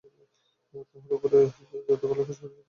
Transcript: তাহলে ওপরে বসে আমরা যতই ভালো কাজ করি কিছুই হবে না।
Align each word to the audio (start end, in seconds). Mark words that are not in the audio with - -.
তাহলে 0.73 1.13
ওপরে 1.13 1.37
বসে 1.37 1.61
আমরা 1.63 1.87
যতই 1.87 2.07
ভালো 2.09 2.21
কাজ 2.21 2.25
করি 2.25 2.25
কিছুই 2.29 2.41
হবে 2.49 2.53
না। 2.53 2.59